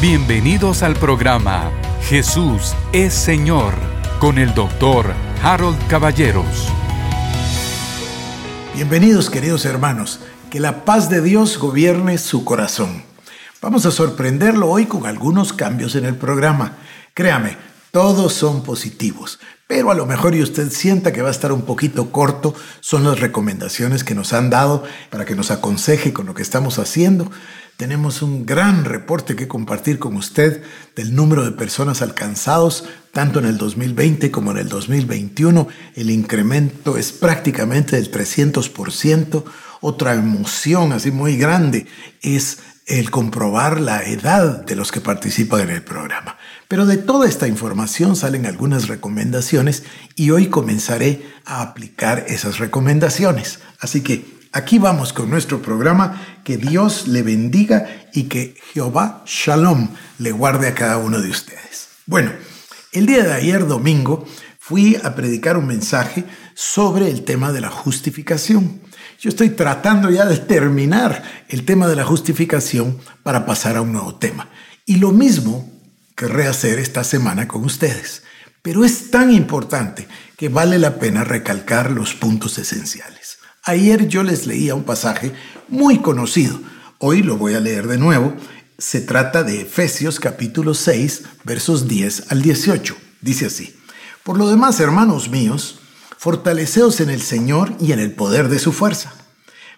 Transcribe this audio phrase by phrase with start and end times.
[0.00, 1.70] Bienvenidos al programa
[2.08, 3.74] Jesús es Señor
[4.18, 6.68] con el doctor Harold Caballeros.
[8.74, 13.02] Bienvenidos queridos hermanos, que la paz de Dios gobierne su corazón.
[13.60, 16.78] Vamos a sorprenderlo hoy con algunos cambios en el programa.
[17.12, 17.58] Créame,
[17.90, 21.62] todos son positivos, pero a lo mejor y usted sienta que va a estar un
[21.62, 26.32] poquito corto, son las recomendaciones que nos han dado para que nos aconseje con lo
[26.32, 27.30] que estamos haciendo.
[27.80, 30.62] Tenemos un gran reporte que compartir con usted
[30.94, 35.66] del número de personas alcanzados, tanto en el 2020 como en el 2021.
[35.94, 39.44] El incremento es prácticamente del 300%.
[39.80, 41.86] Otra emoción así muy grande
[42.20, 46.36] es el comprobar la edad de los que participan en el programa.
[46.68, 49.84] Pero de toda esta información salen algunas recomendaciones
[50.16, 53.60] y hoy comenzaré a aplicar esas recomendaciones.
[53.80, 56.40] Así que Aquí vamos con nuestro programa.
[56.42, 61.88] Que Dios le bendiga y que Jehová Shalom le guarde a cada uno de ustedes.
[62.06, 62.32] Bueno,
[62.92, 64.26] el día de ayer domingo
[64.58, 66.24] fui a predicar un mensaje
[66.54, 68.80] sobre el tema de la justificación.
[69.20, 73.92] Yo estoy tratando ya de terminar el tema de la justificación para pasar a un
[73.92, 74.48] nuevo tema.
[74.84, 75.70] Y lo mismo
[76.16, 78.24] querré hacer esta semana con ustedes.
[78.62, 83.19] Pero es tan importante que vale la pena recalcar los puntos esenciales.
[83.64, 85.34] Ayer yo les leía un pasaje
[85.68, 86.58] muy conocido.
[86.98, 88.32] Hoy lo voy a leer de nuevo.
[88.78, 92.96] Se trata de Efesios capítulo 6, versos 10 al 18.
[93.20, 93.76] Dice así.
[94.22, 95.78] Por lo demás, hermanos míos,
[96.16, 99.12] fortaleceos en el Señor y en el poder de su fuerza.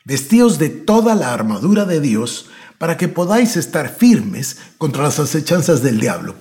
[0.05, 5.83] Vestíos de toda la armadura de Dios para que podáis estar firmes contra las acechanzas
[5.83, 6.36] del diablo.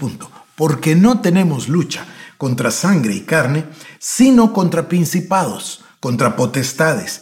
[0.56, 2.06] Porque no tenemos lucha
[2.38, 3.66] contra sangre y carne,
[3.98, 7.22] sino contra principados, contra potestades,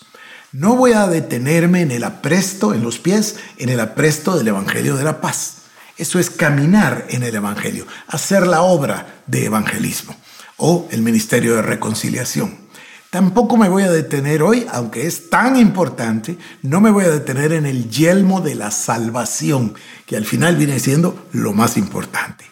[0.51, 4.97] No voy a detenerme en el apresto, en los pies, en el apresto del Evangelio
[4.97, 5.61] de la Paz.
[5.97, 10.13] Eso es caminar en el Evangelio, hacer la obra de evangelismo
[10.57, 12.57] o el ministerio de reconciliación.
[13.09, 17.53] Tampoco me voy a detener hoy, aunque es tan importante, no me voy a detener
[17.53, 19.73] en el yelmo de la salvación,
[20.05, 22.45] que al final viene siendo lo más importante.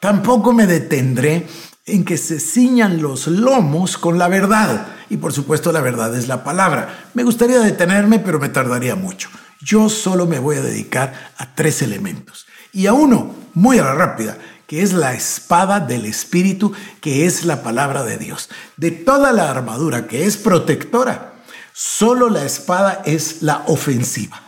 [0.00, 1.46] Tampoco me detendré
[1.86, 4.88] en que se ciñan los lomos con la verdad.
[5.10, 7.10] Y por supuesto la verdad es la palabra.
[7.14, 9.28] Me gustaría detenerme, pero me tardaría mucho.
[9.60, 12.46] Yo solo me voy a dedicar a tres elementos.
[12.72, 17.44] Y a uno, muy a la rápida, que es la espada del Espíritu, que es
[17.44, 18.48] la palabra de Dios.
[18.76, 21.34] De toda la armadura que es protectora,
[21.72, 24.42] solo la espada es la ofensiva.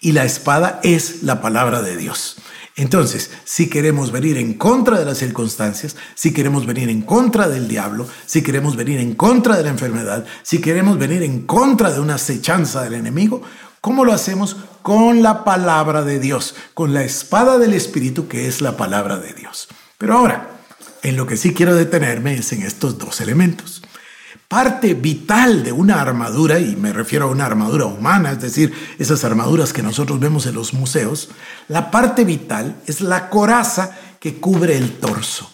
[0.00, 2.36] Y la espada es la palabra de Dios.
[2.80, 7.68] Entonces, si queremos venir en contra de las circunstancias, si queremos venir en contra del
[7.68, 12.00] diablo, si queremos venir en contra de la enfermedad, si queremos venir en contra de
[12.00, 13.42] una acechanza del enemigo,
[13.82, 14.56] ¿cómo lo hacemos?
[14.80, 19.34] Con la palabra de Dios, con la espada del Espíritu que es la palabra de
[19.34, 19.68] Dios.
[19.98, 20.48] Pero ahora,
[21.02, 23.82] en lo que sí quiero detenerme es en estos dos elementos
[24.48, 29.24] parte vital de una armadura, y me refiero a una armadura humana, es decir, esas
[29.24, 31.30] armaduras que nosotros vemos en los museos,
[31.68, 35.50] la parte vital es la coraza que cubre el torso.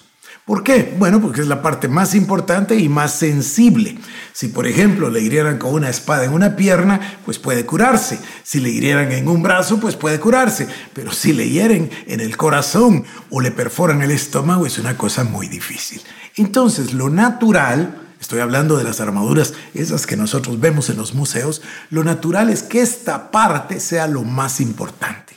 [0.46, 0.94] ¿Por qué?
[0.96, 3.98] Bueno, porque es la parte más importante y más sensible.
[4.32, 8.20] Si, por ejemplo, le hirieran con una espada en una pierna, pues puede curarse.
[8.44, 10.68] Si le hirieran en un brazo, pues puede curarse.
[10.92, 15.24] Pero si le hieren en el corazón o le perforan el estómago, es una cosa
[15.24, 16.00] muy difícil.
[16.36, 21.62] Entonces, lo natural Estoy hablando de las armaduras, esas que nosotros vemos en los museos.
[21.90, 25.34] Lo natural es que esta parte sea lo más importante.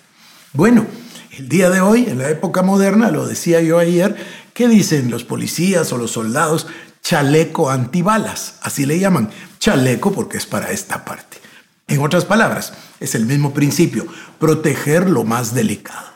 [0.54, 0.86] Bueno,
[1.38, 4.16] el día de hoy, en la época moderna, lo decía yo ayer,
[4.54, 6.68] ¿qué dicen los policías o los soldados?
[7.02, 9.30] Chaleco antibalas, así le llaman.
[9.60, 11.38] Chaleco porque es para esta parte.
[11.88, 14.06] En otras palabras, es el mismo principio,
[14.40, 16.08] proteger lo más delicado.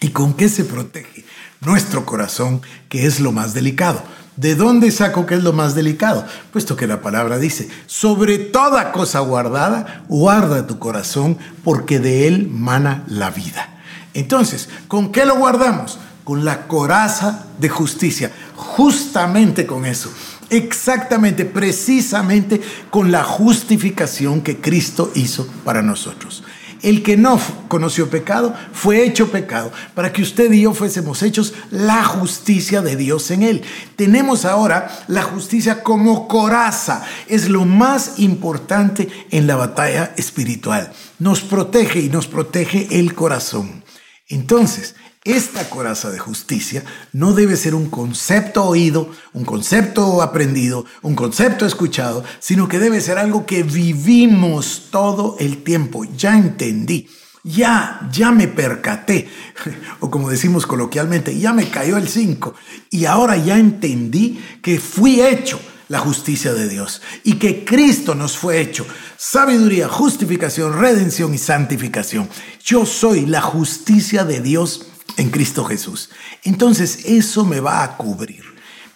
[0.00, 1.24] ¿Y con qué se protege?
[1.60, 4.02] Nuestro corazón, que es lo más delicado.
[4.40, 6.24] ¿De dónde saco que es lo más delicado?
[6.50, 12.48] Puesto que la palabra dice, sobre toda cosa guardada, guarda tu corazón, porque de él
[12.48, 13.82] mana la vida.
[14.14, 15.98] Entonces, ¿con qué lo guardamos?
[16.24, 20.10] Con la coraza de justicia, justamente con eso.
[20.48, 26.44] Exactamente, precisamente con la justificación que Cristo hizo para nosotros.
[26.82, 27.38] El que no
[27.68, 32.96] conoció pecado fue hecho pecado para que usted y yo fuésemos hechos la justicia de
[32.96, 33.62] Dios en él.
[33.96, 37.04] Tenemos ahora la justicia como coraza.
[37.26, 40.92] Es lo más importante en la batalla espiritual.
[41.18, 43.84] Nos protege y nos protege el corazón.
[44.28, 44.94] Entonces,
[45.24, 46.82] esta coraza de justicia
[47.12, 53.02] no debe ser un concepto oído, un concepto aprendido, un concepto escuchado, sino que debe
[53.02, 56.04] ser algo que vivimos todo el tiempo.
[56.16, 57.06] Ya entendí,
[57.44, 59.28] ya, ya me percaté,
[60.00, 62.54] o como decimos coloquialmente, ya me cayó el 5
[62.90, 68.38] y ahora ya entendí que fui hecho la justicia de Dios y que Cristo nos
[68.38, 68.86] fue hecho
[69.18, 72.30] sabiduría, justificación, redención y santificación.
[72.64, 76.10] Yo soy la justicia de Dios en Cristo Jesús.
[76.44, 78.44] Entonces eso me va a cubrir.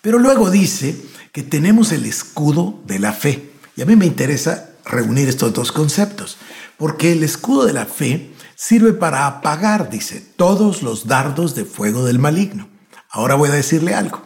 [0.01, 0.97] Pero luego dice
[1.33, 3.51] que tenemos el escudo de la fe.
[3.77, 6.37] Y a mí me interesa reunir estos dos conceptos,
[6.77, 12.05] porque el escudo de la fe sirve para apagar, dice, todos los dardos de fuego
[12.05, 12.69] del maligno.
[13.11, 14.23] Ahora voy a decirle algo.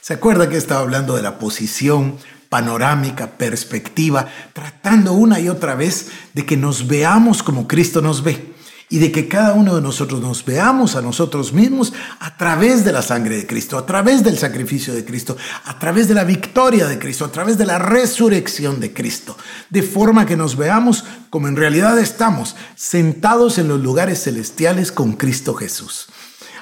[0.00, 2.16] ¿Se acuerda que estaba hablando de la posición
[2.48, 8.54] panorámica, perspectiva, tratando una y otra vez de que nos veamos como Cristo nos ve?
[8.88, 12.92] Y de que cada uno de nosotros nos veamos a nosotros mismos a través de
[12.92, 16.86] la sangre de Cristo, a través del sacrificio de Cristo, a través de la victoria
[16.86, 19.36] de Cristo, a través de la resurrección de Cristo,
[19.70, 25.14] de forma que nos veamos como en realidad estamos, sentados en los lugares celestiales con
[25.14, 26.08] Cristo Jesús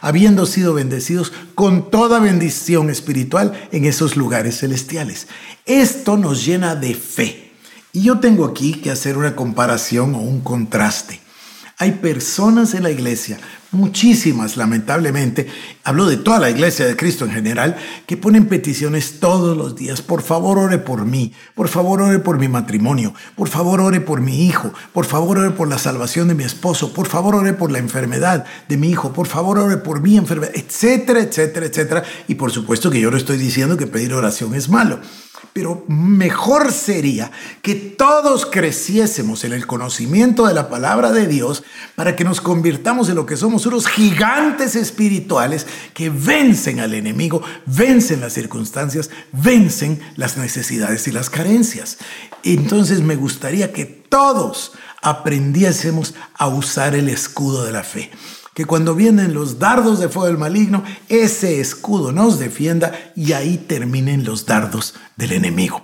[0.01, 5.29] habiendo sido bendecidos con toda bendición espiritual en esos lugares celestiales.
[5.65, 7.53] Esto nos llena de fe.
[7.91, 11.24] Y yo tengo aquí que hacer una comparación o un contraste.
[11.79, 13.39] Hay personas en la iglesia,
[13.75, 15.47] muchísimas lamentablemente,
[15.85, 17.77] hablo de toda la iglesia de Cristo en general,
[18.07, 20.03] que ponen peticiones todos los días.
[20.03, 21.33] Por favor, ore por mí.
[21.55, 23.15] Por favor, ore por mi matrimonio.
[23.37, 24.73] Por favor, ore por mi hijo.
[24.93, 26.93] Por favor, ore por la salvación de mi esposo.
[26.93, 29.13] Por favor, ore por la enfermedad de mi hijo.
[29.13, 32.05] Por favor, ore por mi enfermedad, etcétera, etcétera, etcétera.
[32.29, 35.01] Y por supuesto que yo no estoy diciendo que pedir oración es malo.
[35.53, 37.31] Pero mejor sería
[37.63, 41.63] que todos creciésemos en el conocimiento de la palabra de Dios
[41.95, 47.43] para que nos convirtamos en lo que somos unos gigantes espirituales que vencen al enemigo,
[47.67, 51.99] vencen las circunstancias, vencen las necesidades y las carencias.
[52.43, 54.73] Entonces me gustaría que todos
[55.03, 58.11] aprendiésemos a usar el escudo de la fe
[58.55, 63.59] que cuando vienen los dardos de fuego del maligno, ese escudo nos defienda y ahí
[63.59, 65.83] terminen los dardos del enemigo.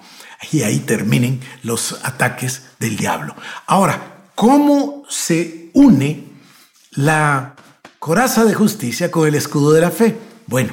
[0.53, 3.35] Y ahí terminen los ataques del diablo.
[3.67, 6.30] Ahora, ¿cómo se une
[6.93, 7.55] la
[7.99, 10.19] coraza de justicia con el escudo de la fe?
[10.47, 10.73] Bueno,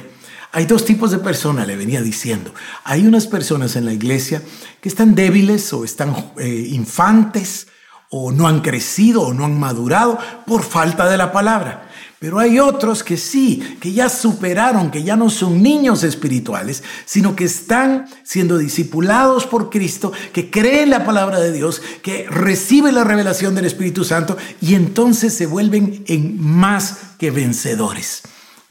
[0.52, 2.54] hay dos tipos de personas, le venía diciendo.
[2.84, 4.42] Hay unas personas en la iglesia
[4.80, 7.68] que están débiles o están eh, infantes
[8.10, 11.87] o no han crecido o no han madurado por falta de la palabra.
[12.18, 17.36] Pero hay otros que sí, que ya superaron, que ya no son niños espirituales, sino
[17.36, 23.04] que están siendo discipulados por Cristo, que creen la palabra de Dios, que reciben la
[23.04, 28.22] revelación del Espíritu Santo y entonces se vuelven en más que vencedores.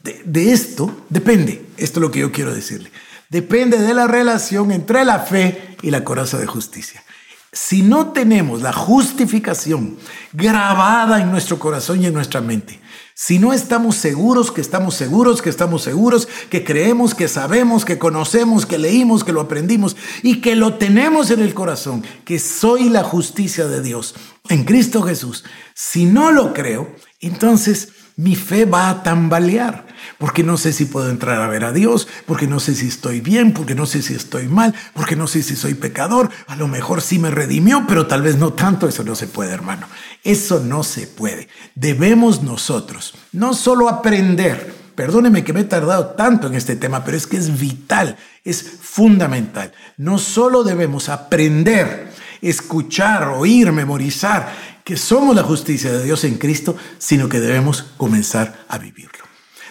[0.02, 2.92] De, de esto depende, esto es lo que yo quiero decirle,
[3.30, 7.02] depende de la relación entre la fe y la coraza de justicia.
[7.50, 9.96] Si no tenemos la justificación
[10.34, 12.78] grabada en nuestro corazón y en nuestra mente,
[13.20, 17.98] si no estamos seguros, que estamos seguros, que estamos seguros, que creemos, que sabemos, que
[17.98, 22.88] conocemos, que leímos, que lo aprendimos y que lo tenemos en el corazón, que soy
[22.88, 24.14] la justicia de Dios
[24.48, 25.42] en Cristo Jesús,
[25.74, 29.86] si no lo creo, entonces mi fe va a tambalear,
[30.18, 33.20] porque no sé si puedo entrar a ver a Dios, porque no sé si estoy
[33.20, 36.66] bien, porque no sé si estoy mal, porque no sé si soy pecador, a lo
[36.66, 39.86] mejor sí me redimió, pero tal vez no tanto, eso no se puede, hermano,
[40.24, 41.48] eso no se puede.
[41.76, 47.16] Debemos nosotros no solo aprender, perdóneme que me he tardado tanto en este tema, pero
[47.16, 52.10] es que es vital, es fundamental, no solo debemos aprender,
[52.42, 54.52] escuchar, oír, memorizar,
[54.88, 59.22] que somos la justicia de Dios en Cristo, sino que debemos comenzar a vivirlo.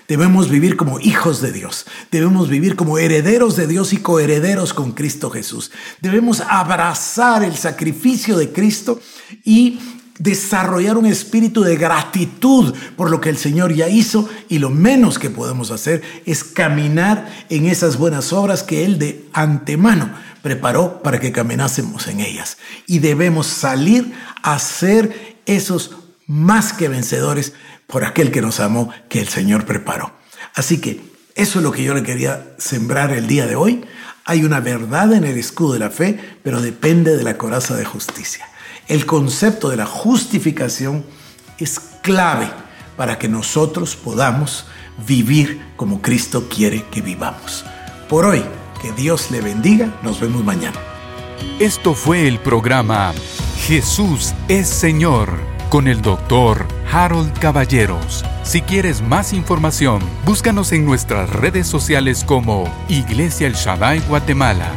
[0.07, 1.87] Debemos vivir como hijos de Dios.
[2.11, 5.71] Debemos vivir como herederos de Dios y coherederos con Cristo Jesús.
[6.01, 9.01] Debemos abrazar el sacrificio de Cristo
[9.43, 9.79] y
[10.19, 15.19] desarrollar un espíritu de gratitud por lo que el Señor ya hizo y lo menos
[15.19, 20.09] que podemos hacer es caminar en esas buenas obras que Él de antemano
[20.41, 22.57] preparó para que caminásemos en ellas.
[22.85, 27.53] Y debemos salir a ser esos más que vencedores
[27.85, 30.13] por aquel que nos amó, que el Señor preparó.
[30.53, 31.01] Así que
[31.35, 33.85] eso es lo que yo le quería sembrar el día de hoy.
[34.25, 37.85] Hay una verdad en el escudo de la fe, pero depende de la coraza de
[37.85, 38.45] justicia.
[38.87, 41.05] El concepto de la justificación
[41.57, 42.49] es clave
[42.95, 44.65] para que nosotros podamos
[45.05, 47.65] vivir como Cristo quiere que vivamos.
[48.07, 48.43] Por hoy,
[48.81, 49.93] que Dios le bendiga.
[50.03, 50.79] Nos vemos mañana.
[51.59, 53.13] Esto fue el programa
[53.67, 55.37] Jesús es Señor
[55.69, 58.23] con el doctor Harold Caballeros.
[58.43, 64.71] Si quieres más información, búscanos en nuestras redes sociales como Iglesia El Shaddai Guatemala